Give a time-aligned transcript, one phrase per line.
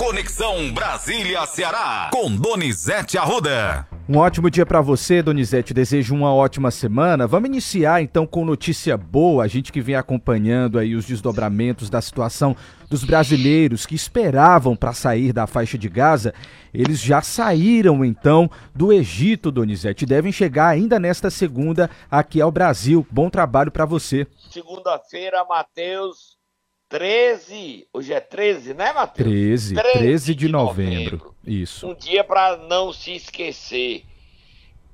[0.00, 3.86] Conexão Brasília-Ceará, com Donizete Arruda.
[4.08, 5.74] Um ótimo dia para você, Donizete.
[5.74, 7.26] Desejo uma ótima semana.
[7.26, 9.44] Vamos iniciar então com notícia boa.
[9.44, 12.56] A gente que vem acompanhando aí os desdobramentos da situação
[12.88, 16.32] dos brasileiros que esperavam para sair da faixa de Gaza,
[16.72, 20.06] eles já saíram então do Egito, Donizete.
[20.06, 23.06] Devem chegar ainda nesta segunda aqui ao Brasil.
[23.10, 24.26] Bom trabalho para você.
[24.50, 26.39] Segunda-feira, Matheus,
[26.90, 27.88] 13.
[27.92, 29.28] Hoje é 13, né, Matheus?
[29.28, 31.16] 13, 13, 13 de, de novembro.
[31.18, 31.36] novembro.
[31.46, 31.88] Isso.
[31.88, 34.04] Um dia para não se esquecer.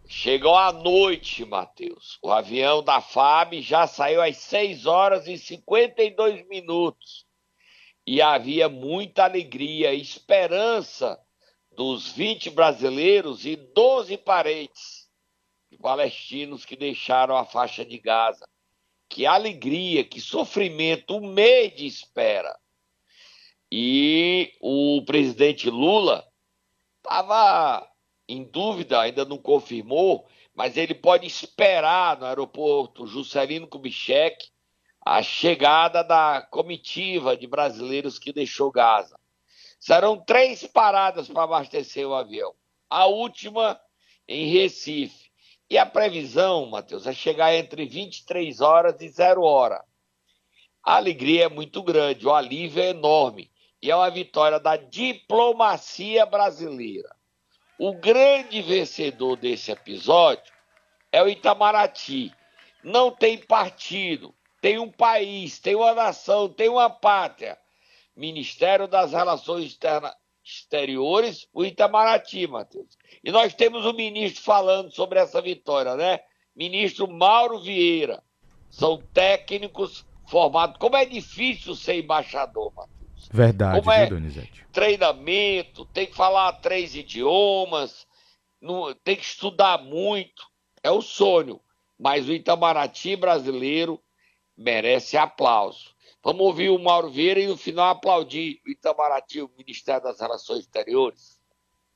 [0.06, 2.18] Chegou à noite, Matheus.
[2.22, 7.26] O avião da FAB já saiu às 6 horas e 52 minutos
[8.06, 11.18] e havia muita alegria e esperança
[11.74, 15.06] dos 20 brasileiros e 12 parentes
[15.80, 18.46] palestinos que deixaram a faixa de Gaza.
[19.08, 22.56] Que alegria, que sofrimento, um mês de espera.
[23.70, 26.26] E o presidente Lula
[26.98, 27.88] estava
[28.28, 34.48] em dúvida, ainda não confirmou, mas ele pode esperar no aeroporto Juscelino Kubitschek
[35.04, 39.18] a chegada da comitiva de brasileiros que deixou Gaza.
[39.78, 42.54] Serão três paradas para abastecer o avião.
[42.90, 43.80] A última
[44.26, 45.25] em Recife.
[45.68, 49.84] E a previsão, Matheus, é chegar entre 23 horas e 0 hora.
[50.84, 53.50] A alegria é muito grande, o alívio é enorme.
[53.82, 57.14] E é uma vitória da diplomacia brasileira.
[57.78, 60.52] O grande vencedor desse episódio
[61.12, 62.32] é o Itamaraty.
[62.82, 67.58] Não tem partido, tem um país, tem uma nação, tem uma pátria.
[68.16, 70.14] Ministério das Relações Externa,
[70.46, 72.96] Exteriores, o Itamaraty, Matheus.
[73.24, 76.20] E nós temos o um ministro falando sobre essa vitória, né?
[76.54, 78.22] Ministro Mauro Vieira.
[78.70, 80.76] São técnicos formados.
[80.78, 83.28] Como é difícil ser embaixador, Matheus.
[83.32, 84.64] Verdade, Como é viu, Donizete?
[84.72, 88.06] Treinamento, tem que falar três idiomas,
[89.02, 90.46] tem que estudar muito.
[90.80, 91.60] É o sonho.
[91.98, 94.00] Mas o Itamaraty brasileiro
[94.56, 95.95] merece aplauso.
[96.26, 100.62] Vamos ouvir o Mauro Vieira e no final aplaudir o Itamaraty, o Ministério das Relações
[100.62, 101.20] Exteriores.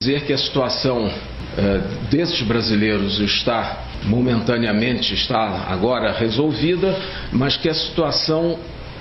[0.00, 6.94] Dizer que a situação uh, desses brasileiros está momentaneamente, está agora resolvida,
[7.32, 8.56] mas que a situação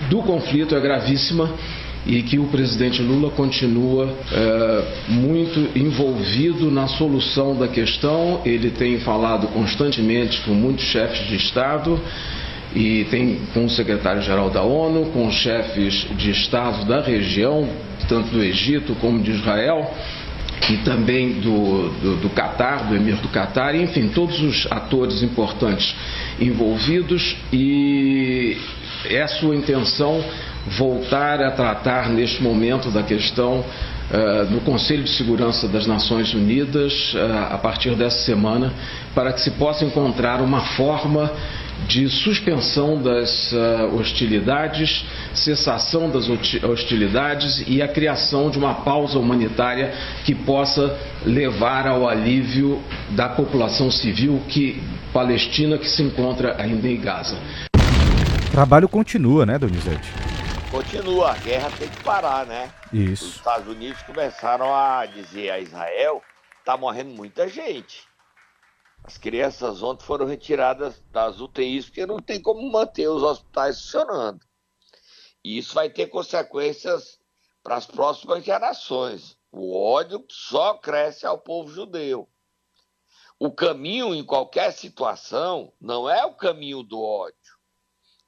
[0.10, 1.48] do conflito é gravíssima
[2.08, 8.42] e que o presidente Lula continua uh, muito envolvido na solução da questão.
[8.44, 12.02] Ele tem falado constantemente com muitos chefes de Estado
[12.76, 17.68] e tem com o secretário-geral da ONU, com os chefes de Estado da região,
[18.08, 19.92] tanto do Egito como de Israel,
[20.70, 25.96] e também do, do, do Catar, do Emir do Catar, enfim, todos os atores importantes
[26.40, 27.36] envolvidos.
[27.52, 28.58] E
[29.06, 30.24] é sua intenção
[30.78, 37.14] voltar a tratar neste momento da questão uh, no Conselho de Segurança das Nações Unidas
[37.14, 38.74] uh, a partir dessa semana,
[39.16, 41.32] para que se possa encontrar uma forma
[41.88, 46.28] de suspensão das uh, hostilidades, cessação das
[46.64, 49.94] hostilidades e a criação de uma pausa humanitária
[50.26, 54.84] que possa levar ao alívio da população civil que,
[55.14, 57.38] palestina que se encontra ainda em Gaza.
[58.50, 60.10] O trabalho continua, né, Donizete?
[60.72, 62.74] Continua, a guerra tem que parar, né?
[62.92, 63.26] Isso.
[63.26, 66.22] Os Estados Unidos começaram a dizer a Israel:
[66.58, 68.08] está morrendo muita gente.
[69.04, 74.40] As crianças ontem foram retiradas das UTIs porque não tem como manter os hospitais funcionando.
[75.44, 77.20] E isso vai ter consequências
[77.64, 79.38] para as próximas gerações.
[79.52, 82.28] O ódio só cresce ao povo judeu.
[83.40, 87.39] O caminho em qualquer situação não é o caminho do ódio,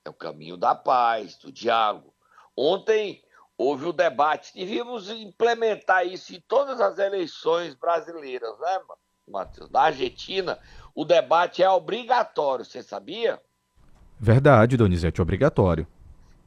[0.04, 2.14] é o caminho da paz, do diálogo.
[2.56, 3.24] Ontem
[3.58, 8.80] houve o debate, devíamos implementar isso em todas as eleições brasileiras, né?
[9.28, 9.70] Matheus.
[9.70, 10.60] Na Argentina,
[10.96, 13.42] o debate é obrigatório, você sabia?
[14.20, 15.88] Verdade, Donizete, obrigatório.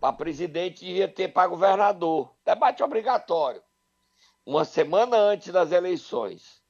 [0.01, 2.31] Para presidente devia ter para governador.
[2.45, 3.63] Debate obrigatório.
[4.45, 6.63] Uma semana antes das eleições.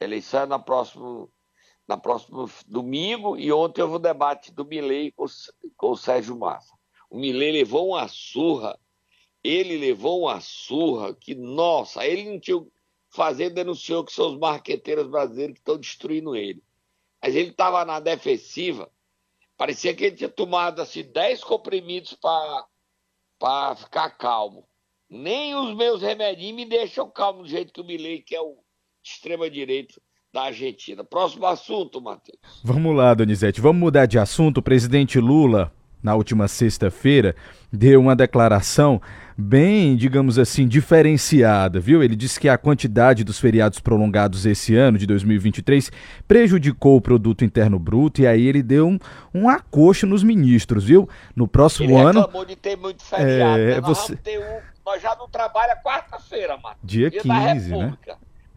[0.00, 1.28] Eleição é na próximo,
[1.88, 5.24] na próximo domingo e ontem houve o debate do Milei com,
[5.74, 6.76] com o Sérgio Massa.
[7.08, 8.78] O Milei levou uma surra,
[9.42, 12.62] ele levou uma surra que, nossa, ele não tinha
[13.08, 16.62] fazer denunciou que são os marqueteiros brasileiros que estão destruindo ele.
[17.22, 18.92] Mas ele estava na defensiva,
[19.56, 22.18] parecia que ele tinha tomado assim, 10 comprimidos
[23.38, 24.68] para ficar calmo.
[25.08, 28.62] Nem os meus remedinhos me deixam calmo do jeito que o Milei, que é o
[29.02, 29.98] extrema-direita
[30.32, 31.02] da Argentina.
[31.04, 32.38] Próximo assunto, Matheus.
[32.62, 33.60] Vamos lá, Donizete.
[33.60, 34.58] Vamos mudar de assunto.
[34.58, 35.72] O presidente Lula
[36.02, 37.34] na última sexta-feira,
[37.72, 39.00] deu uma declaração
[39.36, 42.02] bem, digamos assim, diferenciada, viu?
[42.02, 45.90] Ele disse que a quantidade dos feriados prolongados esse ano, de 2023,
[46.26, 48.98] prejudicou o produto interno bruto e aí ele deu um,
[49.34, 51.08] um acocho nos ministros, viu?
[51.34, 52.28] No próximo ele ano...
[52.46, 53.80] de ter muito feriado, É, né?
[53.80, 54.78] Nós você- um...
[54.86, 56.74] Nós já não trabalha quarta-feira, mano.
[56.82, 57.98] Dia da 15, né?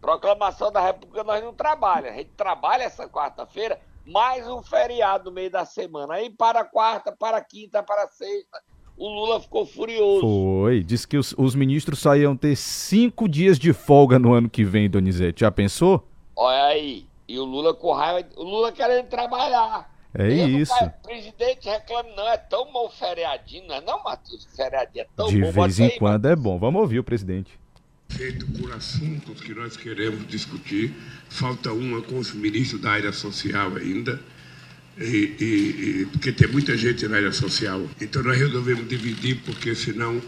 [0.02, 2.10] Proclamação da República nós não trabalha.
[2.10, 6.14] A gente trabalha essa quarta-feira, mais um feriado no meio da semana.
[6.14, 8.60] Aí para quarta, para quinta, para sexta.
[8.96, 10.20] O Lula ficou furioso.
[10.22, 14.50] Foi, disse que os, os ministros só iam ter cinco dias de folga no ano
[14.50, 15.42] que vem, Donizete.
[15.42, 16.04] Já pensou?
[16.34, 17.06] Olha aí.
[17.28, 18.28] E o Lula com raiva.
[18.36, 19.88] O Lula querendo trabalhar.
[20.14, 20.74] É não isso.
[20.84, 24.44] O presidente reclama, não, é tão bom feriadinho, não é não, Matheus?
[24.56, 25.52] Feriadinho é tão De bom.
[25.52, 26.58] Bota vez em aí, quando é bom.
[26.58, 27.61] Vamos ouvir o presidente.
[28.16, 30.92] Feito por assuntos que nós queremos discutir.
[31.28, 34.20] Falta uma com os ministros da área social ainda,
[34.98, 35.02] e,
[35.40, 37.88] e- e- porque tem muita gente na área social.
[38.00, 40.20] Então nós resolvemos dividir, porque senão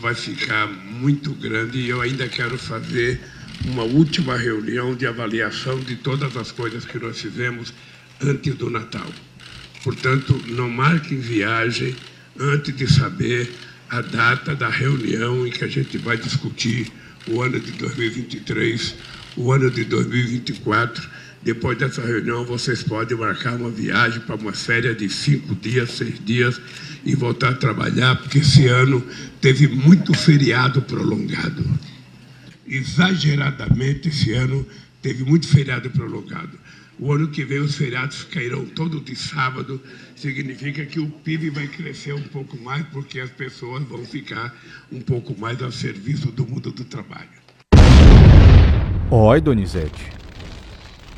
[0.00, 3.20] vai ficar muito grande e eu ainda quero fazer
[3.64, 7.72] uma última reunião de avaliação de todas as coisas que nós fizemos
[8.20, 9.10] antes do Natal.
[9.82, 11.94] Portanto, não marquem viagem
[12.38, 13.50] antes de saber
[13.88, 16.90] a data da reunião em que a gente vai discutir
[17.28, 18.94] o ano de 2023,
[19.36, 21.16] o ano de 2024.
[21.42, 26.18] Depois dessa reunião, vocês podem marcar uma viagem para uma férias de cinco dias, seis
[26.24, 26.60] dias
[27.04, 29.04] e voltar a trabalhar, porque esse ano
[29.40, 31.64] teve muito feriado prolongado
[32.68, 34.66] exageradamente esse ano
[35.00, 36.58] teve muito feriado prolongado.
[36.98, 39.82] O ano que vem os feriados cairão todos de sábado,
[40.16, 44.56] significa que o PIB vai crescer um pouco mais, porque as pessoas vão ficar
[44.90, 47.28] um pouco mais a serviço do mundo do trabalho.
[49.10, 50.10] Oi, Donizete.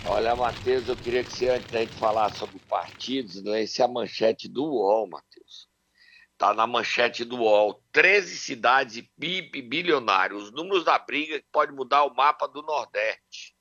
[0.05, 4.49] Olha, Matheus, eu queria que você, antes da gente falar sobre partidos, lesse a manchete
[4.49, 5.69] do UOL, Matheus.
[6.37, 7.81] Tá na manchete do UOL.
[7.93, 10.39] 13 cidades e PIB bilionário.
[10.39, 13.58] Os números da briga que pode mudar o mapa do Nordeste.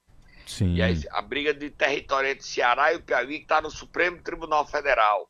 [0.47, 0.75] Sim.
[0.75, 4.21] E aí, a briga de território entre Ceará e o Piauí, que está no Supremo
[4.23, 5.29] Tribunal Federal.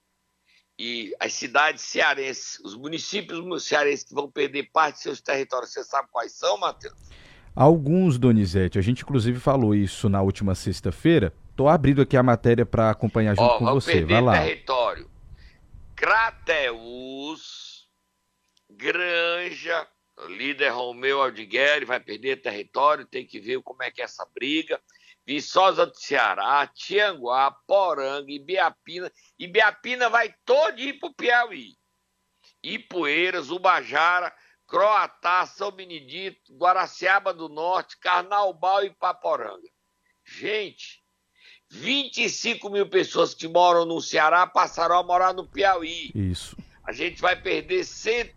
[0.80, 5.84] E as cidades cearenses, os municípios cearenses que vão perder parte de seus territórios, você
[5.84, 6.94] sabe quais são, Matheus?
[7.56, 8.78] Alguns, Donizete.
[8.78, 11.34] A gente inclusive falou isso na última sexta-feira.
[11.56, 14.06] Tô abrindo aqui a matéria para acompanhar junto Ó, com você.
[14.06, 14.34] Vai lá.
[14.34, 15.10] território.
[15.96, 17.88] Crateus,
[18.70, 19.88] Granja,
[20.30, 24.80] líder Romeu Aldigueri vai perder território, tem que ver como é que é essa briga.
[25.28, 29.12] Viçosa do Ceará, Tianguá, Poranga, Ibiapina.
[29.38, 31.76] Ibiapina vai todo ir pro Piauí.
[32.64, 34.34] Ipueiras, Ubajara,
[34.66, 39.68] Croatá, São Benedito, Guaraciaba do Norte, Carnaubal e Paporanga.
[40.24, 41.04] Gente,
[41.70, 46.10] 25 mil pessoas que moram no Ceará passarão a morar no Piauí.
[46.16, 46.56] Isso.
[46.86, 48.34] A gente vai perder cento,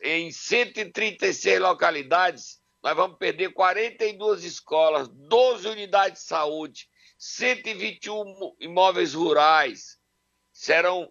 [0.00, 6.86] em 136 localidades, nós vamos perder 42 escolas, 12 unidades de saúde,
[7.16, 9.98] 121 imóveis rurais,
[10.52, 11.10] serão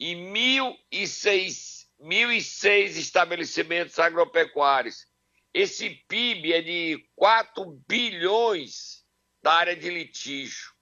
[0.00, 5.06] e 1.006 1.006 estabelecimentos agropecuários.
[5.54, 9.04] Esse PIB é de 4 bilhões
[9.40, 10.72] da área de litígio.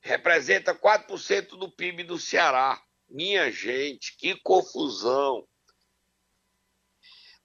[0.00, 2.80] Representa 4% do PIB do Ceará.
[3.08, 5.46] Minha gente, que confusão.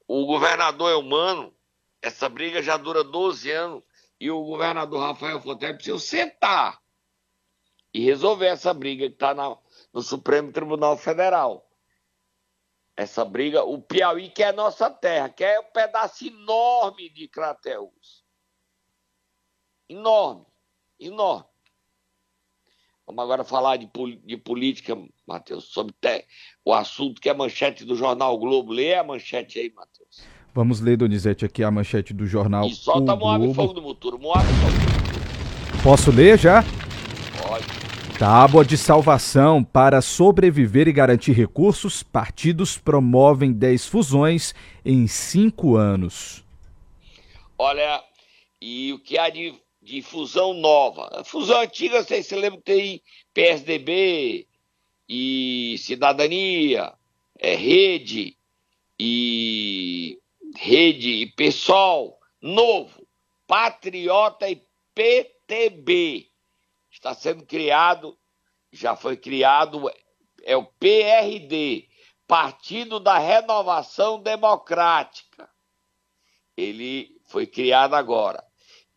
[0.08, 1.54] O governador é humano,
[2.02, 3.84] essa briga já dura 12 anos,
[4.20, 6.82] e o governador Rafael Fonteles precisa sentar
[7.94, 11.70] e resolver essa briga que está no Supremo Tribunal Federal.
[12.96, 18.26] Essa briga, o Piauí que é nossa terra, que é um pedaço enorme de Crateus.
[19.88, 20.46] Enorme,
[21.00, 21.48] enorme.
[23.08, 23.90] Vamos agora falar de,
[24.26, 25.94] de política, Matheus, sobre
[26.66, 28.74] o assunto que é manchete do jornal Globo.
[28.74, 30.28] Lê a manchete aí, Matheus.
[30.54, 33.54] Vamos ler, Donizete, aqui a manchete do jornal E solta o Moab Globo.
[33.54, 34.20] Fogo do Muturo.
[34.20, 35.82] Moab Fogo do Muturo.
[35.82, 36.64] Posso ler já?
[37.42, 37.66] Pode.
[38.20, 46.44] Tábua de salvação para sobreviver e garantir recursos, partidos promovem 10 fusões em 5 anos.
[47.58, 48.04] Olha,
[48.60, 49.54] e o que há de,
[49.88, 51.10] de fusão nova?
[51.14, 53.04] A fusão antiga, vocês se lembram que tem
[53.34, 54.46] PSDB
[55.08, 56.94] e Cidadania,
[57.40, 58.38] é, Rede
[59.00, 60.20] e
[60.58, 63.08] Rede e PSOL, novo,
[63.48, 64.62] Patriota e
[64.94, 66.30] PTB.
[66.92, 68.18] Está sendo criado,
[68.74, 69.90] já foi criado,
[70.44, 71.88] é o PRD,
[72.28, 75.50] Partido da Renovação Democrática.
[76.58, 78.47] Ele foi criado agora.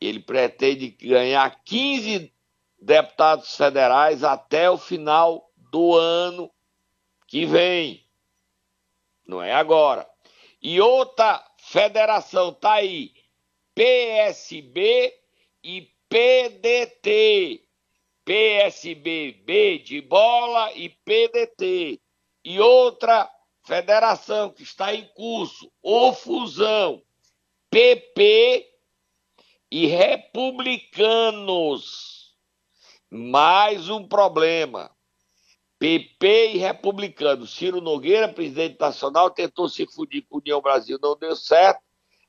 [0.00, 2.32] Ele pretende ganhar 15
[2.80, 6.50] deputados federais até o final do ano
[7.26, 8.04] que vem.
[9.26, 10.08] Não é agora.
[10.62, 13.12] E outra federação tá aí,
[13.74, 15.14] PSB
[15.62, 17.64] e PDT.
[18.24, 22.00] PSB B de bola e PDT.
[22.44, 23.30] E outra
[23.64, 27.02] federação que está em curso, ou fusão,
[27.70, 28.69] PP
[29.70, 32.34] e republicanos.
[33.08, 34.90] Mais um problema.
[35.78, 37.54] PP e republicanos.
[37.54, 41.80] Ciro Nogueira, presidente nacional, tentou se fudir com a União Brasil, não deu certo.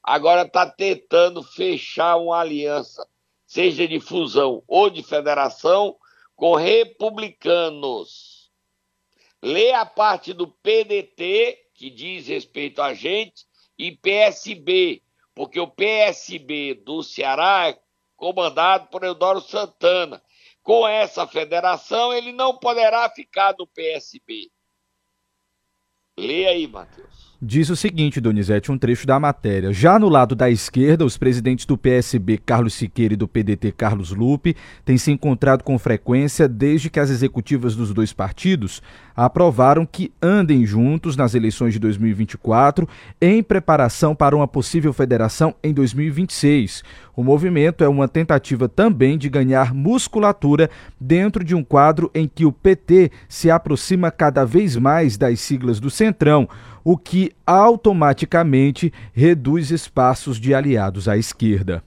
[0.03, 3.07] Agora está tentando fechar uma aliança,
[3.45, 5.95] seja de fusão ou de federação,
[6.35, 8.49] com republicanos.
[9.43, 13.45] Lê a parte do PDT, que diz respeito a gente,
[13.77, 15.03] e PSB,
[15.35, 17.79] porque o PSB do Ceará é
[18.15, 20.21] comandado por Eudoro Santana.
[20.61, 24.51] Com essa federação, ele não poderá ficar no PSB.
[26.17, 27.31] Lê aí, Matheus.
[27.43, 29.73] Diz o seguinte, Donizete, um trecho da matéria.
[29.73, 34.11] Já no lado da esquerda, os presidentes do PSB, Carlos Siqueira, e do PDT, Carlos
[34.11, 38.83] Lupe, têm se encontrado com frequência desde que as executivas dos dois partidos
[39.25, 42.89] aprovaram que andem juntos nas eleições de 2024
[43.21, 46.83] em preparação para uma possível federação em 2026.
[47.15, 52.45] O movimento é uma tentativa também de ganhar musculatura dentro de um quadro em que
[52.45, 56.49] o PT se aproxima cada vez mais das siglas do Centrão,
[56.83, 61.83] o que automaticamente reduz espaços de aliados à esquerda.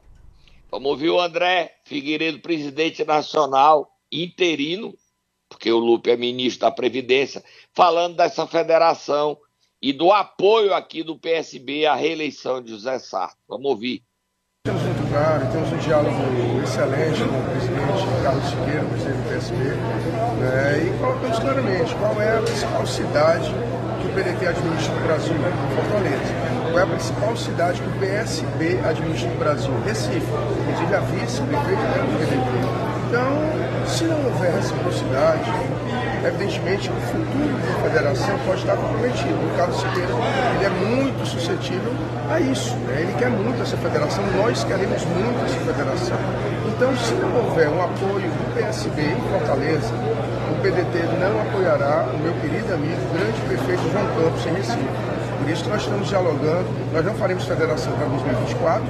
[0.71, 4.95] Vamos ouvir o André Figueiredo, presidente nacional interino,
[5.55, 7.43] porque o Lupe é ministro da Previdência,
[7.73, 9.39] falando dessa federação
[9.81, 13.39] e do apoio aqui do PSB à reeleição de José Sarto.
[13.49, 14.03] Vamos ouvir.
[14.67, 16.17] Temos muito claro, temos um diálogo
[16.63, 19.65] excelente com o presidente Carlos Siqueira, presidente do PSB,
[20.41, 23.51] né, e colocamos claramente qual é a principal cidade
[24.01, 25.35] que o PDT administra no Brasil,
[25.77, 26.35] Fortaleza.
[26.73, 29.71] Qual é a principal cidade que o PSB administra no Brasil?
[29.85, 30.19] Recife.
[30.19, 32.95] Inclusive a vice-prefeita do PDT.
[33.07, 35.50] Então, se não houver reciprocidade,
[36.26, 39.35] evidentemente o futuro da federação pode estar comprometido.
[39.35, 40.12] O Carlos Siqueira
[40.57, 41.93] ele é muito suscetível
[42.31, 42.75] a isso.
[42.87, 43.03] Né?
[43.03, 46.19] Ele quer muito essa federação, nós queremos muito essa federação.
[46.67, 49.93] Então, se não houver um apoio do PSB em Fortaleza,
[50.50, 55.14] o PDT não apoiará o meu querido amigo, grande prefeito João Campos em Recife.
[55.38, 58.83] Por isso que nós estamos dialogando, nós não faremos federação para 2024,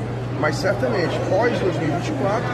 [0.45, 2.45] mas certamente, pós 2024,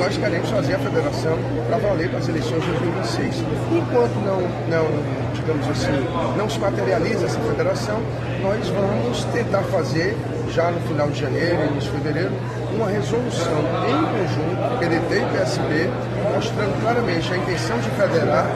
[0.00, 3.44] nós queremos fazer a federação para valer para as eleições de 2026.
[3.70, 5.92] Enquanto não, não, digamos assim,
[6.36, 8.00] não se materializa essa federação,
[8.42, 10.16] nós vamos tentar fazer,
[10.52, 12.32] já no final de janeiro, início de fevereiro,
[12.74, 15.90] uma resolução em conjunto, PDT e PSB,
[16.34, 18.46] mostrando claramente a intenção de federar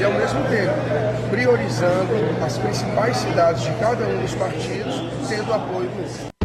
[0.00, 5.88] e, ao mesmo tempo, priorizando as principais cidades de cada um dos partidos, tendo apoio
[5.90, 6.35] do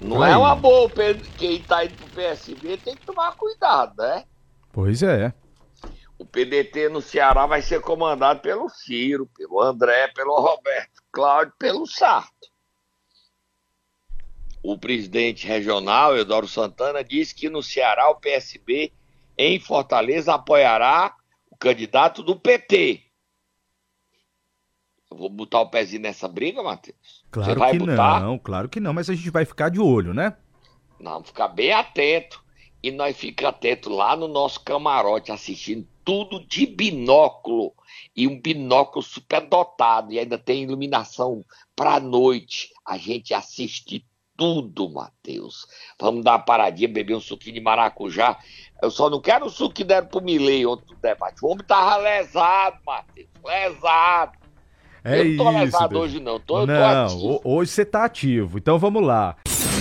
[0.00, 0.32] não Aí.
[0.32, 0.90] é uma boa,
[1.36, 4.24] quem tá indo pro PSB tem que tomar cuidado, né?
[4.72, 5.32] Pois é.
[6.18, 11.86] O PDT no Ceará vai ser comandado pelo Ciro, pelo André, pelo Roberto Cláudio, pelo
[11.86, 12.48] Sarto.
[14.62, 18.92] O presidente regional, Eudoro Santana, disse que no Ceará o PSB
[19.36, 21.14] em Fortaleza apoiará
[21.48, 23.04] o candidato do PT.
[25.10, 27.17] Eu vou botar o pezinho nessa briga, Matheus?
[27.30, 28.20] Claro que botar?
[28.20, 30.34] não, claro que não, mas a gente vai ficar de olho, né?
[30.98, 32.42] Não, ficar bem atento.
[32.82, 37.74] E nós ficamos atentos lá no nosso camarote, assistindo tudo de binóculo.
[38.14, 40.12] E um binóculo super dotado.
[40.12, 41.44] E ainda tem iluminação
[41.74, 42.70] para noite.
[42.86, 44.06] A gente assiste
[44.36, 45.66] tudo, Matheus.
[46.00, 48.38] Vamos dar uma paradinha, beber um suquinho de maracujá.
[48.80, 51.44] Eu só não quero o suco que deram pro Milei ontem do debate.
[51.44, 53.28] O homem tava lesado, Matheus.
[53.44, 54.38] Lesado.
[55.04, 56.40] É eu não tô lesado hoje, não.
[56.40, 58.58] Tô, não, tô hoje você tá ativo.
[58.58, 59.36] Então vamos lá.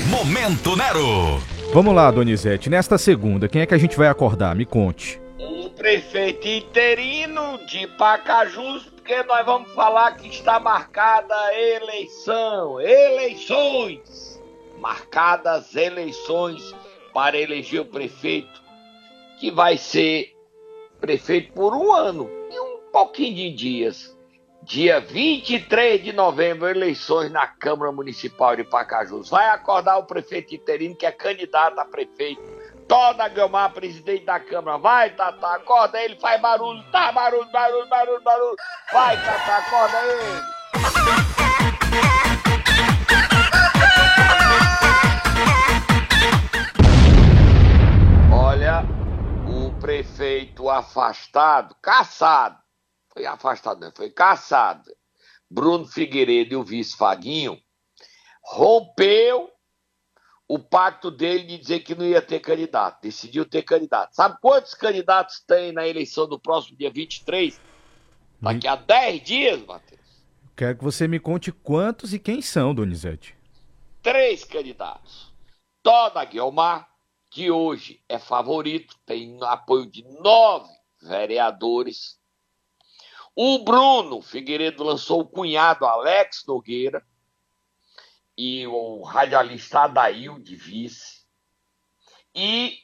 [0.10, 1.42] Momento Nero.
[1.74, 2.70] Vamos lá, Donizete.
[2.70, 4.56] Nesta segunda, quem é que a gente vai acordar?
[4.56, 5.20] Me conte.
[5.40, 12.80] O prefeito interino de Pacajus, porque nós vamos falar que está marcada a eleição.
[12.80, 14.42] Eleições!
[14.80, 16.74] Marcadas eleições
[17.14, 18.62] para eleger o prefeito,
[19.40, 20.34] que vai ser
[21.02, 24.17] prefeito por um ano e um pouquinho de dias.
[24.68, 29.30] Dia 23 de novembro, eleições na Câmara Municipal de Pacajus.
[29.30, 32.42] Vai acordar o prefeito interino, que é candidato a prefeito.
[32.86, 34.78] Toda Guilmar, presidente da Câmara.
[34.78, 36.84] Vai, Tata, acorda ele, faz barulho.
[36.92, 38.56] Tá, barulho, barulho, barulho, barulho.
[38.92, 40.42] Vai, Tata, acorda ele.
[48.34, 48.84] Olha,
[49.48, 52.67] o prefeito afastado, caçado,
[53.18, 54.92] foi afastado, não, foi caçado.
[55.50, 57.60] Bruno Figueiredo e o vice Faguinho
[58.44, 59.50] rompeu
[60.48, 64.14] o pacto dele de dizer que não ia ter candidato, decidiu ter candidato.
[64.14, 67.60] Sabe quantos candidatos tem na eleição do próximo dia 23?
[68.40, 70.00] Daqui a 10 dias, Matheus.
[70.56, 73.36] Quero que você me conte quantos e quem são, Donizete.
[74.02, 75.34] Três candidatos.
[75.82, 76.88] Toda Guilmar,
[77.32, 80.70] que hoje é favorito, tem apoio de nove
[81.02, 82.17] vereadores.
[83.40, 87.06] O Bruno Figueiredo lançou o cunhado Alex Nogueira
[88.36, 91.22] e o radialista Adail de vice.
[92.34, 92.80] E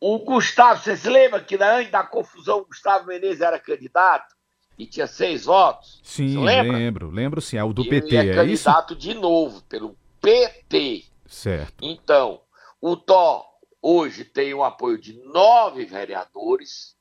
[0.00, 4.34] o Gustavo, você se lembra que antes da confusão o Gustavo Menezes era candidato
[4.78, 6.00] e tinha seis votos?
[6.02, 9.02] Sim, lembro, lembro sim, é o do e PT, ele é, é candidato isso?
[9.02, 11.04] de novo pelo PT.
[11.26, 11.84] Certo.
[11.84, 12.40] Então,
[12.80, 13.44] o Tó
[13.82, 16.96] hoje tem o apoio de nove vereadores,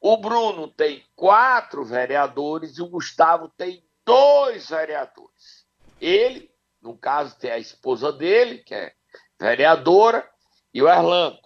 [0.00, 5.66] o Bruno tem quatro vereadores e o Gustavo tem dois vereadores.
[6.00, 8.94] Ele, no caso, tem a esposa dele, que é
[9.38, 10.28] vereadora,
[10.72, 11.38] e o Erlando.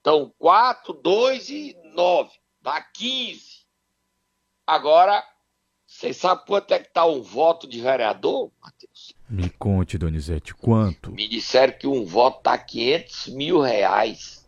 [0.00, 2.32] Então, quatro, dois e nove.
[2.60, 3.62] Dá 15.
[4.66, 5.24] Agora,
[5.86, 9.14] vocês sabem quanto é que está um voto de vereador, Matheus?
[9.28, 11.12] Me conte, Donizete, quanto?
[11.12, 14.41] Me disseram que um voto está 500 mil reais.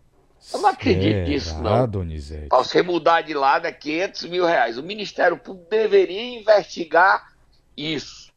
[0.53, 1.89] Eu não acredito nisso, não.
[1.89, 2.49] Donizete.
[2.49, 4.79] Para você mudar de lado é 500 mil reais.
[4.79, 7.35] O Ministério Público deveria investigar
[7.77, 8.33] isso.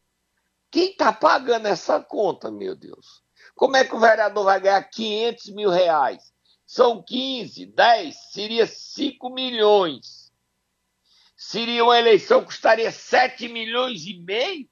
[0.72, 3.24] Quem está pagando essa conta, meu Deus?
[3.56, 6.32] Como é que o vereador vai ganhar 500 mil reais?
[6.66, 10.32] São 15, 10, seria 5 milhões.
[11.36, 14.68] Seria uma eleição que custaria 7 milhões e meio.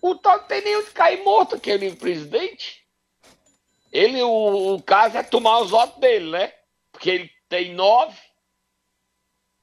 [0.00, 2.83] O tal não tem nem onde cair morto aquele presidente.
[3.94, 6.52] Ele, o, o caso é tomar os votos dele, né?
[6.90, 8.18] Porque ele tem nove.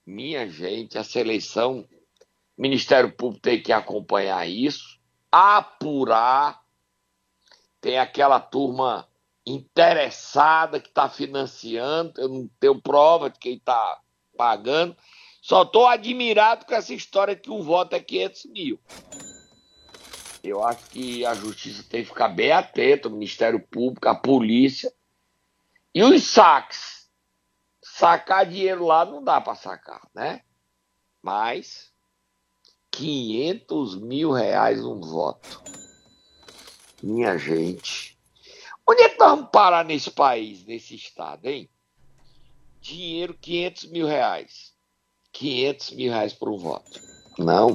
[0.05, 1.85] Minha gente, essa eleição,
[2.57, 4.97] o Ministério Público tem que acompanhar isso,
[5.29, 6.61] apurar.
[7.81, 9.05] Tem aquela turma
[9.45, 13.99] interessada que está financiando, eu não tenho prova de quem está
[14.37, 14.95] pagando.
[15.41, 18.79] Só estou admirado com essa história que um voto é 500 mil.
[20.43, 24.91] Eu acho que a justiça tem que ficar bem atenta, o Ministério Público, a polícia.
[25.93, 27.09] E os saques.
[27.83, 30.41] Sacar dinheiro lá não dá para sacar, né?
[31.21, 31.91] Mas
[32.91, 35.61] 500 mil reais um voto.
[37.03, 38.17] Minha gente.
[38.87, 41.69] Onde é que nós vamos parar nesse país, nesse estado, hein?
[42.79, 44.73] Dinheiro, 500 mil reais.
[45.31, 46.99] 500 mil reais por um voto.
[47.37, 47.69] Não.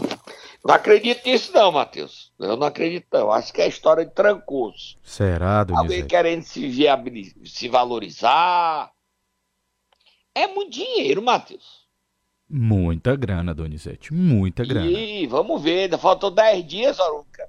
[0.66, 2.32] Não acredito nisso, não, Matheus.
[2.38, 3.30] Eu não acredito, não.
[3.30, 4.96] Acho que é história de trancoso.
[5.02, 5.92] Será, Donizete?
[5.92, 8.90] Alguém querendo se, viabilizar, se valorizar.
[10.34, 11.86] É muito dinheiro, Matheus.
[12.48, 14.12] Muita grana, Donizete.
[14.12, 14.86] Muita grana.
[14.86, 17.48] E vamos ver, ainda faltam 10 dias, Aruca.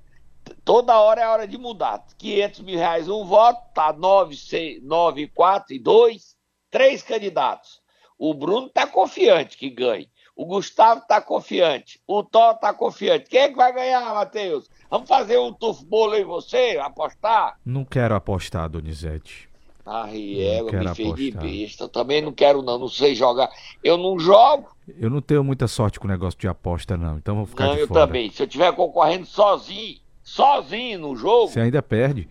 [0.64, 2.06] Toda hora é hora de mudar.
[2.18, 6.36] 500 mil reais um voto, tá 9, 6, 9 4 e 2.
[6.70, 7.82] Três candidatos.
[8.18, 10.10] O Bruno tá confiante que ganhe.
[10.38, 12.00] O Gustavo está confiante.
[12.08, 13.28] O Tó está confiante.
[13.28, 14.70] Quem é que vai ganhar, Matheus?
[14.90, 16.78] Vamos fazer um tufo bolo em você?
[16.80, 17.58] Apostar?
[17.66, 19.50] Não quero apostar, Donizete.
[19.84, 21.86] Ah, Riego, me fez de besta.
[21.86, 22.78] Eu também não quero, não.
[22.78, 23.50] Não sei jogar.
[23.84, 24.68] Eu não jogo.
[25.00, 27.18] Eu não tenho muita sorte com o negócio de aposta, não.
[27.18, 28.06] Então vou ficar não, de eu fora.
[28.06, 28.30] também.
[28.30, 31.48] Se eu estiver concorrendo sozinho, sozinho no jogo.
[31.48, 32.28] Você ainda perde.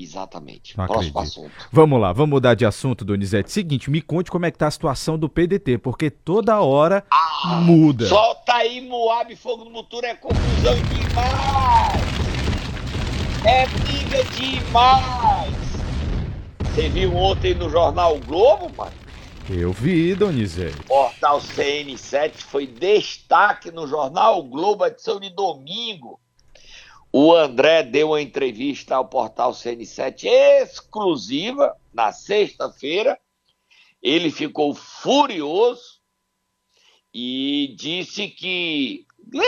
[0.00, 0.78] Exatamente.
[0.78, 1.40] Não Próximo acredito.
[1.40, 1.68] assunto.
[1.72, 3.50] Vamos lá, vamos mudar de assunto, Donizete.
[3.50, 7.27] Seguinte, me conte como é que tá a situação do PDT, porque toda hora Ah,
[7.46, 8.06] muda.
[8.06, 12.18] Solta aí, Moab, fogo no motor é confusão demais.
[13.44, 15.54] É briga demais.
[16.60, 18.92] Você viu ontem no jornal o Globo, mano?
[19.48, 20.78] Eu vi, Donizete.
[20.80, 26.20] O portal CN7 foi destaque no jornal o Globo, edição de domingo.
[27.10, 33.18] O André deu uma entrevista ao portal CN7 exclusiva na sexta-feira.
[34.02, 35.97] Ele ficou furioso
[37.12, 39.06] e disse que.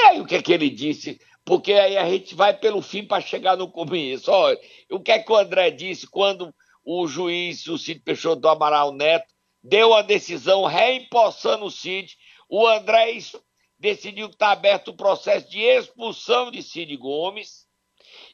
[0.08, 3.22] Aí o que, é que ele disse, porque aí a gente vai pelo fim para
[3.22, 4.30] chegar no começo.
[4.30, 4.58] Olha,
[4.90, 8.92] o que é que o André disse quando o juiz, o Cid Peixoto do Amaral
[8.92, 12.16] Neto, deu a decisão reempossando o Cid?
[12.48, 13.16] O André
[13.78, 17.66] decidiu que está aberto o processo de expulsão de Cid Gomes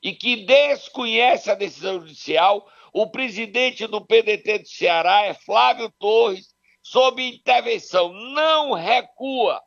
[0.03, 2.67] e que desconhece a decisão judicial.
[2.93, 6.56] O presidente do PDT do Ceará é Flávio Torres,
[6.91, 9.61] sob intervenção, não recua.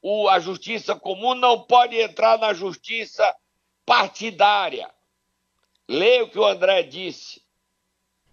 [0.00, 3.22] O, a justiça comum não pode entrar na justiça
[3.84, 4.88] partidária.
[5.86, 7.42] Leia o que o André disse.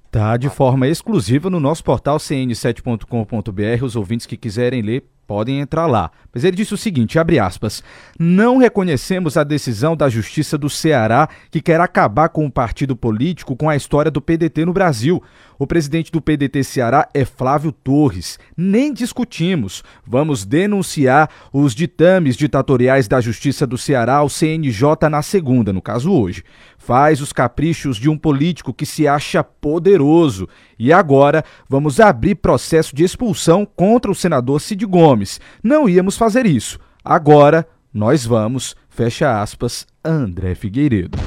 [0.10, 3.84] Tá de forma exclusiva no nosso portal cn7.com.br.
[3.84, 6.10] Os ouvintes que quiserem ler, podem entrar lá.
[6.36, 7.82] Mas ele disse o seguinte, abre aspas,
[8.20, 13.56] não reconhecemos a decisão da Justiça do Ceará que quer acabar com o partido político
[13.56, 15.24] com a história do PDT no Brasil.
[15.58, 18.38] O presidente do PDT Ceará é Flávio Torres.
[18.58, 19.82] Nem discutimos.
[20.06, 26.12] Vamos denunciar os ditames ditatoriais da Justiça do Ceará ao CNJ na segunda, no caso
[26.12, 26.44] hoje.
[26.78, 30.50] Faz os caprichos de um político que se acha poderoso.
[30.78, 35.40] E agora vamos abrir processo de expulsão contra o senador Cid Gomes.
[35.64, 36.80] Não íamos fazer isso.
[37.04, 41.20] Agora nós vamos, fecha aspas, André Figueiredo.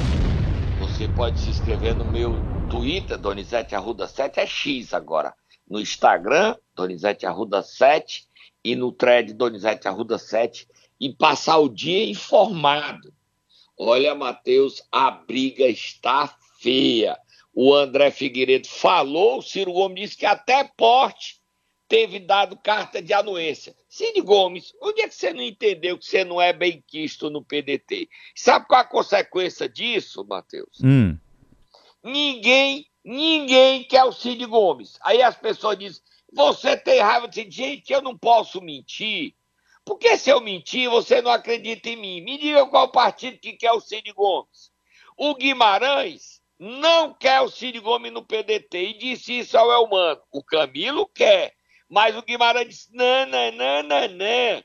[0.80, 2.34] Você pode se inscrever no meu
[2.68, 5.32] Twitter, Donizete Arruda 7, é X agora.
[5.70, 8.26] No Instagram, Donizete Arruda 7
[8.64, 10.66] e no thread Donizete Arruda 7
[11.00, 13.14] e passar o dia informado.
[13.78, 17.16] Olha, Matheus, a briga está feia.
[17.54, 21.38] O André Figueiredo falou, o Ciro Gomes disse que até porte
[21.88, 23.74] teve dado carta de anuência.
[23.88, 27.42] Cid Gomes, onde é que você não entendeu que você não é bem quisto no
[27.42, 28.09] PDT?
[28.35, 30.79] Sabe qual a consequência disso, Matheus?
[30.85, 31.18] Hum.
[32.05, 34.98] Ninguém, ninguém quer o Cid Gomes.
[35.03, 39.35] Aí as pessoas dizem, você tem raiva de gente, eu não posso mentir.
[39.85, 42.20] Porque se eu mentir, você não acredita em mim.
[42.20, 44.70] Me diga qual partido que quer o Cid Gomes.
[45.16, 50.20] O Guimarães não quer o Cid Gomes no PDT e disse isso ao Elmano.
[50.31, 51.58] O Camilo quer.
[51.88, 54.64] Mas o Guimarães disse: não, não, não, não, não.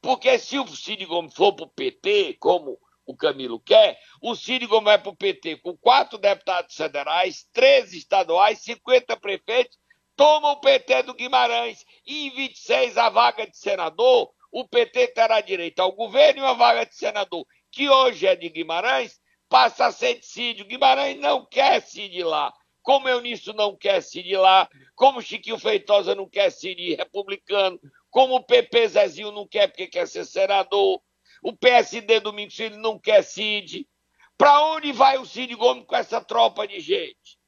[0.00, 4.66] Porque se o Cid Gomes for para o PT, como o Camilo quer, o Cid
[4.66, 9.76] Gomes vai para o PT com quatro deputados federais, 13 estaduais, 50 prefeitos,
[10.16, 11.84] toma o PT do Guimarães.
[12.06, 16.54] E em 26, a vaga de senador, o PT terá direito ao governo e uma
[16.54, 20.62] vaga de senador, que hoje é de Guimarães, passa a ser de Cid.
[20.62, 22.52] O Guimarães não quer Cid lá
[22.82, 24.68] como Eunício não quer Cid lá,
[25.00, 30.06] como Chiquinho Feitosa não quer Cid republicano, como o PP Zezinho não quer porque quer
[30.06, 31.00] ser senador,
[31.42, 33.88] o PSD Domingos Filho não quer Cid.
[34.36, 37.38] Para onde vai o Cid Gomes com essa tropa de gente?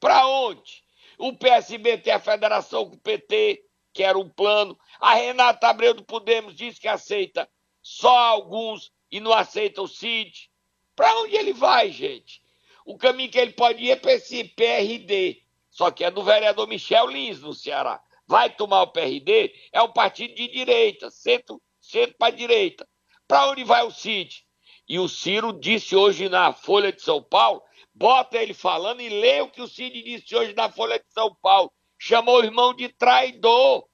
[0.00, 0.82] Para onde?
[1.18, 3.62] O PSB tem a federação com o PT,
[3.92, 4.74] que era um plano.
[4.98, 7.46] A Renata Abreu do Podemos diz que aceita
[7.82, 10.50] só alguns e não aceita o Cid.
[10.96, 12.40] Para onde ele vai, gente?
[12.86, 15.43] O caminho que ele pode ir é para esse PRD,
[15.74, 18.00] só que é do vereador Michel Lins, no Ceará.
[18.28, 22.88] Vai tomar o PRD, é um partido de direita, centro, centro para direita.
[23.26, 24.46] Para onde vai o Cid?
[24.88, 27.60] E o Ciro disse hoje na Folha de São Paulo,
[27.92, 31.34] bota ele falando e lê o que o Cid disse hoje na Folha de São
[31.42, 31.72] Paulo.
[31.98, 33.88] Chamou o irmão de traidor.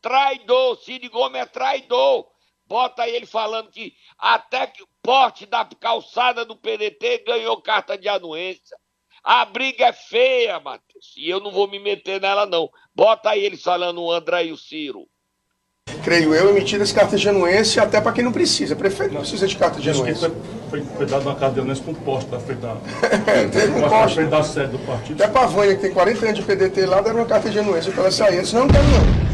[0.00, 2.26] Traidor, Cid Gomes é traidor.
[2.64, 8.08] Bota ele falando que até que o porte da calçada do PDT ganhou carta de
[8.08, 8.74] anuência.
[9.26, 11.12] A briga é feia, Matheus.
[11.16, 12.70] E eu não vou me meter nela, não.
[12.94, 15.08] Bota aí eles falando o André e o Ciro.
[16.04, 18.76] Creio eu, emitidas cartas de anuência até para quem não precisa.
[18.76, 20.30] Prefeito não precisa de carta de anuência.
[20.70, 22.76] Foi, foi dado uma carta de anuência com poste na frente da,
[23.26, 24.14] É, teve um poste.
[24.14, 25.20] frente da sede do partido.
[25.20, 27.58] Até para a Vânia, que tem 40 anos de PDT lá, deram uma carta de
[27.58, 28.46] anuência para ela sair.
[28.46, 29.26] Senão não quero não.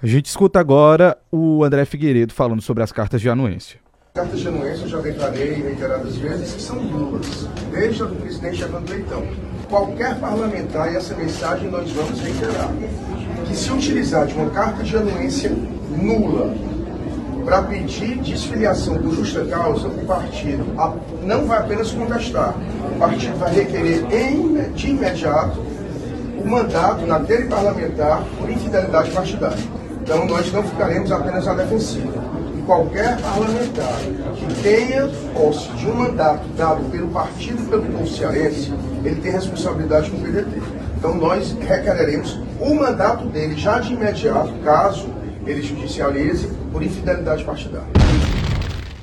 [0.00, 3.80] A gente escuta agora o André Figueiredo falando sobre as cartas de anuência.
[4.16, 8.62] Cartas de anuência eu já declarei reiteradas vezes que são nulas, desde a do presidente
[8.62, 9.26] Evandro Leitão.
[9.68, 12.70] Qualquer parlamentar, e essa mensagem nós vamos reiterar,
[13.44, 15.50] que se utilizar de uma carta de anuência
[16.00, 16.54] nula
[17.44, 20.64] para pedir desfiliação por justa causa, o partido
[21.24, 22.54] não vai apenas contestar,
[22.94, 24.04] o partido vai requerer
[24.76, 25.58] de imediato
[26.38, 29.58] o mandato naquele parlamentar por infidelidade partidária.
[30.00, 32.22] Então nós não ficaremos apenas na defensiva.
[32.66, 33.98] Qualquer parlamentar
[34.36, 38.72] que tenha posse de um mandato dado pelo partido pelo povo cearense,
[39.04, 40.62] ele tem responsabilidade com o PDT.
[40.96, 45.08] Então nós requereremos o mandato dele já de imediato, caso
[45.46, 47.93] ele judicialize por infidelidade partidária.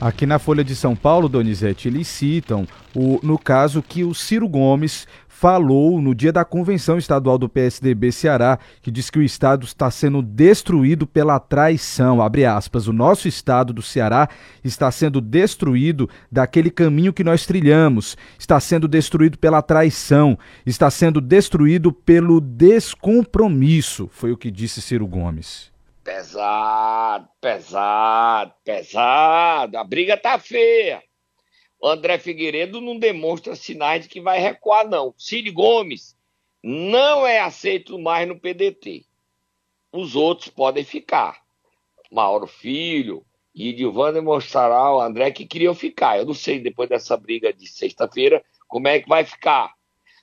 [0.02, 4.50] Aqui na Folha de São Paulo, Donizete, eles citam, o, no caso, que o Ciro
[4.50, 9.64] Gomes falou no dia da convenção estadual do PSDB Ceará, que diz que o estado
[9.64, 12.20] está sendo destruído pela traição.
[12.20, 14.28] Abre aspas, o nosso estado do Ceará
[14.64, 20.36] está sendo destruído daquele caminho que nós trilhamos, está sendo destruído pela traição,
[20.66, 25.72] está sendo destruído pelo descompromisso, foi o que disse Ciro Gomes.
[26.04, 29.78] Pesado, pesado, pesado.
[29.78, 31.04] A briga tá feia.
[31.80, 35.14] O André Figueiredo não demonstra sinais de que vai recuar, não.
[35.16, 36.18] Cid Gomes
[36.64, 39.06] não é aceito mais no PDT.
[39.92, 41.42] Os outros podem ficar.
[42.12, 46.18] Mauro Filho e Dilvan demonstrará ao André que queriam ficar.
[46.18, 49.74] Eu não sei, depois dessa briga de sexta-feira, como é que vai ficar.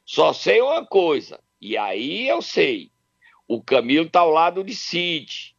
[0.05, 2.91] Só sei uma coisa, e aí eu sei.
[3.47, 5.57] O Camilo está ao lado de Cid.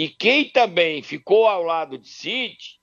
[0.00, 2.78] E quem também ficou ao lado de Cid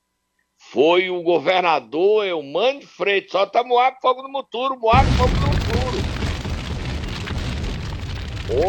[0.57, 3.31] foi o governador Eumano de Freitas.
[3.31, 5.95] Só tá Moab Fogo no Muturo, Moab Fogo no Muturo.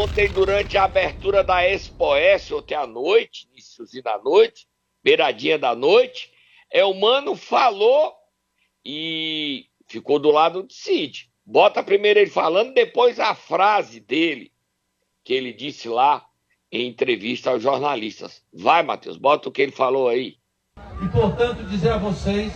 [0.00, 4.68] Ontem, durante a abertura da Expoes, ontem à noite, iníciozinho da noite,
[5.02, 6.32] beiradinha da noite,
[6.70, 8.14] Elmano falou
[8.85, 11.28] e ficou do lado de Cid.
[11.44, 14.52] Bota primeiro ele falando, depois a frase dele,
[15.24, 16.24] que ele disse lá
[16.70, 18.42] em entrevista aos jornalistas.
[18.52, 20.37] Vai, Matheus, bota o que ele falou aí.
[21.02, 22.52] E, portanto, dizer a vocês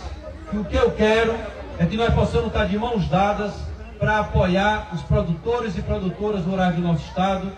[0.49, 1.33] que o que eu quero
[1.79, 3.53] é que nós possamos estar de mãos dadas
[3.97, 7.51] para apoiar os produtores e produtoras rurais do nosso estado.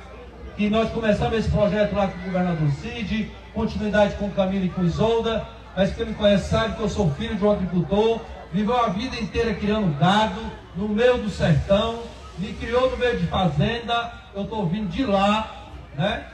[0.57, 4.69] Que nós começamos esse projeto lá com o governador Cid, continuidade com o Camilo e
[4.69, 8.77] com Isolda, mas quem me conhece sabe que eu sou filho de um agricultor, viveu
[8.77, 10.41] a vida inteira criando gado,
[10.75, 12.03] no meio do sertão,
[12.37, 16.27] me criou no meio de fazenda, eu estou vindo de lá, né?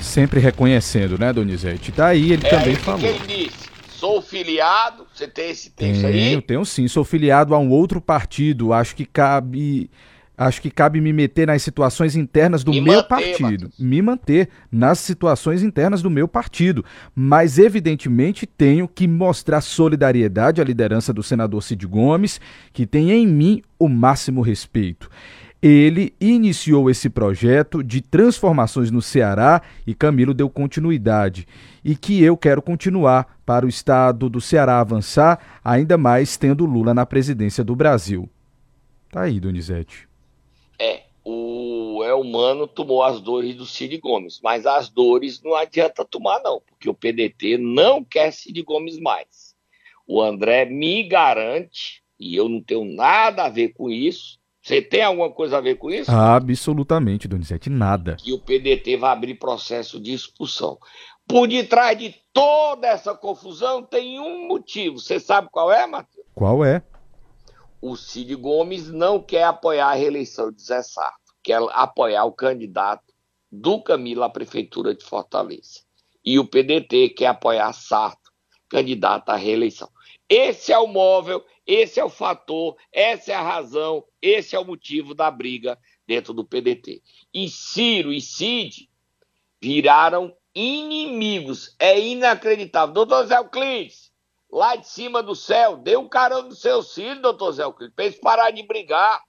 [0.00, 1.92] Sempre reconhecendo, né, Donizete?
[1.92, 3.00] Daí ele É também falou.
[3.00, 3.68] que ele disse.
[3.88, 6.40] Sou filiado, você tem esse isso Tenho, aí?
[6.42, 6.86] tenho sim.
[6.86, 8.72] Sou filiado a um outro partido.
[8.72, 9.90] Acho que cabe.
[10.36, 13.42] Acho que cabe me meter nas situações internas do Me meu manter, partido.
[13.42, 13.74] Matheus.
[13.76, 16.84] Me manter nas situações internas do meu partido.
[17.12, 22.40] Mas, evidentemente, tenho que mostrar solidariedade à liderança do senador Cid Gomes,
[22.72, 25.10] que tem em mim o máximo respeito.
[25.60, 31.48] Ele iniciou esse projeto de transformações no Ceará e Camilo deu continuidade.
[31.84, 36.94] E que eu quero continuar para o estado do Ceará avançar, ainda mais tendo Lula
[36.94, 38.28] na presidência do Brasil.
[39.10, 40.08] Tá aí, Donizete.
[40.78, 46.40] É, o Elmano tomou as dores do Cid Gomes, mas as dores não adianta tomar
[46.40, 49.56] não, porque o PDT não quer Cid Gomes mais.
[50.06, 55.02] O André me garante, e eu não tenho nada a ver com isso, você tem
[55.02, 56.10] alguma coisa a ver com isso?
[56.10, 58.16] Absolutamente, Donizete, nada.
[58.16, 60.78] Que o PDT vai abrir processo de expulsão.
[61.26, 66.26] Por detrás de toda essa confusão tem um motivo, você sabe qual é, Matheus?
[66.34, 66.82] Qual é?
[67.80, 73.14] o Cid Gomes não quer apoiar a reeleição de Zé Sarto, quer apoiar o candidato
[73.50, 75.80] do Camilo à Prefeitura de Fortaleza.
[76.24, 78.32] E o PDT quer apoiar Sarto,
[78.68, 79.88] candidato à reeleição.
[80.28, 84.64] Esse é o móvel, esse é o fator, essa é a razão, esse é o
[84.64, 87.02] motivo da briga dentro do PDT.
[87.32, 88.88] E Ciro e Cid
[89.60, 91.76] viraram inimigos.
[91.78, 92.94] É inacreditável.
[92.94, 94.10] Doutor Zé Euclides,
[94.50, 98.06] lá de cima do céu, dê um carão no seu Ciro, doutor Zé Euclides, pra
[98.06, 99.22] eles parar de brigar.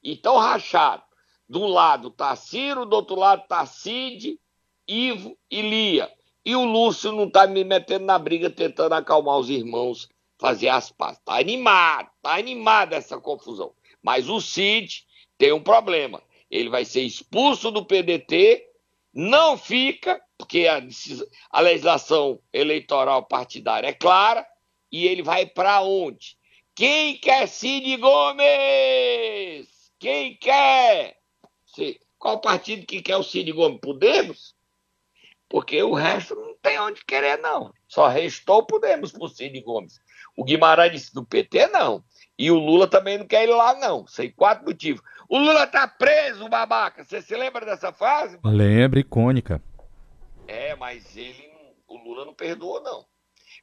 [0.00, 1.02] E tão rachado.
[1.50, 4.38] Um lado tá Ciro, do outro lado tá Cid,
[4.86, 6.08] Ivo e Lia.
[6.44, 10.90] E o Lúcio não tá me metendo na briga, tentando acalmar os irmãos, fazer as
[10.90, 11.20] pazes.
[11.24, 13.72] Tá animado, tá animada essa confusão.
[14.02, 15.04] Mas o Cid
[15.38, 16.22] tem um problema.
[16.50, 18.64] Ele vai ser expulso do PDT,
[19.12, 20.82] não fica, porque a,
[21.50, 24.46] a legislação eleitoral partidária é clara,
[24.92, 26.36] e ele vai para onde?
[26.74, 28.46] Quem quer Cid Gomes?
[29.98, 31.16] Quem quer?
[32.18, 33.80] Qual partido que quer o Cid Gomes?
[33.80, 34.54] Podemos?
[35.48, 37.72] Porque o resto não tem onde querer, não.
[37.88, 40.00] Só restou Podemos pro Cid Gomes.
[40.36, 42.04] O Guimarães do PT, não.
[42.38, 44.06] E o Lula também não quer ir lá, não.
[44.06, 45.02] Sei quatro motivos.
[45.28, 47.02] O Lula tá preso, babaca.
[47.02, 48.38] Você se lembra dessa frase?
[48.44, 49.62] Lembra, icônica.
[50.46, 51.50] É, mas ele,
[51.88, 53.06] o Lula não perdoou, não.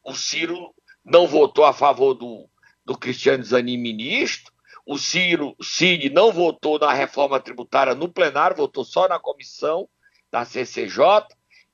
[0.03, 0.73] O Ciro
[1.05, 2.49] não votou a favor do,
[2.83, 4.51] do Cristiano Zanin ministro.
[4.85, 9.87] O Ciro, Cid não votou na reforma tributária no plenário, votou só na comissão
[10.29, 11.25] da CCJ.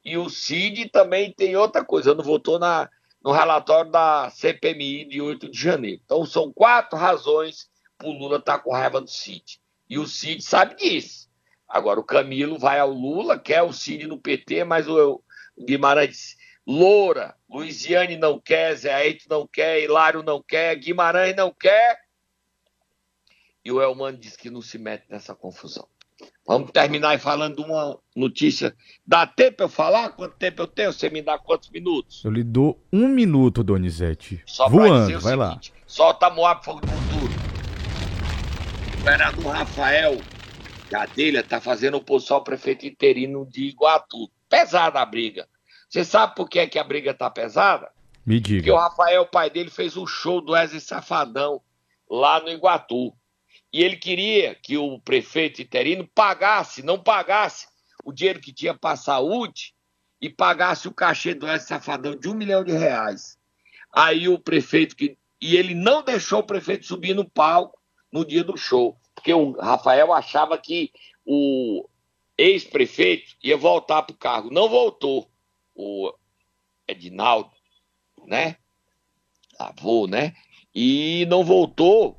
[0.06, 2.88] E o Cid também tem outra coisa, não votou na,
[3.24, 6.02] no relatório da CPMI de 8 de janeiro.
[6.04, 9.62] Então são quatro razões para o Lula estar com raiva do Cid.
[9.90, 11.30] E o Cid sabe disso.
[11.68, 15.22] Agora o Camilo vai ao Lula, quer o Cid no PT, mas o
[15.58, 22.00] Guimarães Loura, Luiziane não quer, Zé Aito não quer, Hilário não quer, Guimarães não quer.
[23.66, 25.88] E o Elmano diz que não se mete nessa confusão.
[26.50, 28.76] Vamos terminar falando de uma notícia.
[29.06, 30.10] Dá tempo eu falar?
[30.10, 30.92] Quanto tempo eu tenho?
[30.92, 32.26] Você me dá quantos minutos?
[32.26, 34.42] Eu lhe dou um minuto, Donizete.
[34.48, 35.50] Só Voando, o vai lá.
[35.50, 37.34] seguinte, Solta Moab Fogo do Futuro.
[39.00, 40.18] O vereador Rafael
[40.90, 44.28] Gadelha tá fazendo oposição ao prefeito interino de Iguatu.
[44.50, 45.48] Pesada a briga.
[45.88, 47.92] Você sabe por que, é que a briga tá pesada?
[48.26, 48.80] Me Porque o diga.
[48.80, 51.62] Rafael, pai dele, fez um show do Wesley Safadão
[52.10, 53.14] lá no Iguatu.
[53.72, 57.68] E ele queria que o prefeito interino pagasse, não pagasse
[58.04, 59.74] o dinheiro que tinha para a saúde
[60.22, 63.38] e pagasse o cachê do Wesley Safadão de um milhão de reais.
[63.94, 65.18] Aí o prefeito que.
[65.42, 67.80] E ele não deixou o prefeito subir no palco
[68.12, 68.98] no dia do show.
[69.16, 70.92] Porque o Rafael achava que
[71.26, 71.88] o
[72.38, 74.50] ex-prefeito ia voltar para o cargo.
[74.52, 75.30] Não voltou.
[75.76, 76.14] o
[76.88, 77.52] Edinaldo,
[78.26, 78.58] né?
[79.58, 80.34] Avô, né?
[80.74, 82.19] E não voltou.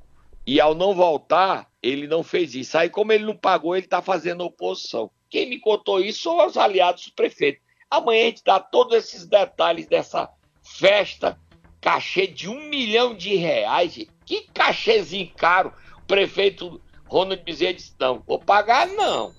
[0.50, 2.76] E ao não voltar, ele não fez isso.
[2.76, 5.08] Aí, como ele não pagou, ele está fazendo oposição.
[5.28, 7.60] Quem me contou isso são os aliados do prefeito.
[7.88, 10.28] Amanhã a gente dá todos esses detalhes dessa
[10.60, 11.38] festa,
[11.80, 13.92] cachê de um milhão de reais.
[13.92, 14.10] Gente.
[14.26, 15.72] Que cachêzinho caro.
[15.98, 19.32] O prefeito Ronald Bezerra disse: não, vou pagar não.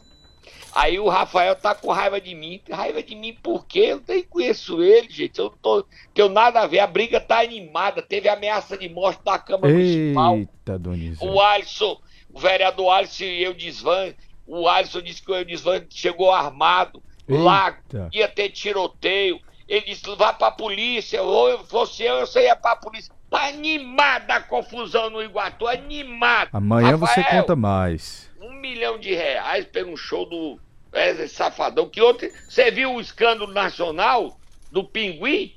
[0.73, 2.62] Aí o Rafael tá com raiva de mim.
[2.69, 3.88] Raiva de mim por quê?
[3.91, 5.38] Eu nem conheço ele, gente.
[5.39, 6.80] Eu não tô, tenho nada a ver.
[6.80, 8.01] A briga tá animada.
[8.01, 10.38] Teve ameaça de morte da Câmara Municipal.
[10.38, 11.25] Eita, Donizete.
[11.25, 11.99] O Alisson,
[12.34, 14.13] o vereador Alisson e eu desvan.
[14.47, 17.01] O Alisson disse que o Eudisvan chegou armado.
[17.27, 17.43] Eita.
[17.43, 17.77] Lá
[18.13, 19.39] ia ter tiroteio.
[19.67, 21.21] Ele disse: vá pra polícia.
[21.21, 23.13] Ou eu fosse eu, eu ia pra polícia.
[23.30, 26.49] Tá animada a confusão no Iguatu, animada.
[26.51, 28.30] Amanhã você Rafael, conta mais.
[28.41, 30.60] Um milhão de reais pelo um show do
[30.93, 31.88] Wesley Safadão.
[31.88, 32.32] Que ontem.
[32.49, 34.38] Você viu o escândalo nacional
[34.71, 35.54] do Pinguim?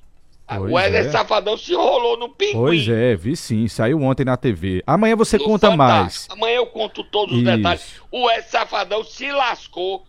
[0.46, 1.10] Pois o Wesley é.
[1.10, 2.52] Safadão se enrolou no Pinguim.
[2.52, 4.82] Pois é, vi sim, saiu ontem na TV.
[4.86, 5.98] Amanhã você No conta mais.
[6.26, 6.34] Fantástico.
[6.34, 7.56] Amanhã eu conto todos os Isso.
[7.56, 8.00] detalhes.
[8.10, 10.04] O Wesley Safadão se lascou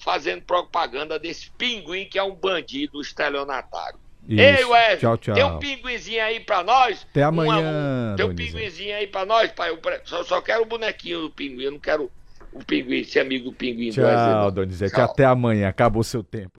[0.00, 3.98] fazendo propaganda desse pinguim que é um bandido estelionatário.
[4.28, 4.40] Isso.
[4.40, 5.34] Ei, Wesley, Tchau, tchau.
[5.34, 7.06] tem um pinguinzinho aí pra nós?
[7.10, 9.70] Até amanhã, um- tem um pinguinzinho aí pra nós, pai?
[9.70, 12.10] Eu só, só quero o bonequinho do pinguim, eu não quero
[12.52, 14.16] o pinguim, ser amigo do pinguim do Wesley.
[14.34, 14.50] Tchau.
[14.50, 14.94] Donizete.
[14.94, 15.04] Tchau.
[15.04, 15.68] Até amanhã.
[15.68, 16.52] Acabou seu tempo.